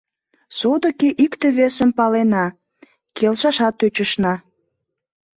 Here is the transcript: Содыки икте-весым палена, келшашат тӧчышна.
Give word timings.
Содыки 0.57 1.09
икте-весым 1.25 1.89
палена, 1.97 2.45
келшашат 3.17 3.73
тӧчышна. 3.79 4.33